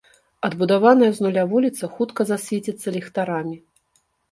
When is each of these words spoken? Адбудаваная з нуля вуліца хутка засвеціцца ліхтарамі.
Адбудаваная 0.47 1.09
з 1.17 1.25
нуля 1.25 1.43
вуліца 1.51 1.91
хутка 1.99 2.21
засвеціцца 2.31 2.97
ліхтарамі. 2.99 3.57